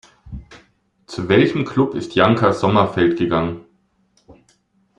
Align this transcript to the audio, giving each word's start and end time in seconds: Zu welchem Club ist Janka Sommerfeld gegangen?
Zu 1.05 1.29
welchem 1.29 1.63
Club 1.63 1.93
ist 1.93 2.15
Janka 2.15 2.53
Sommerfeld 2.53 3.19
gegangen? 3.19 3.63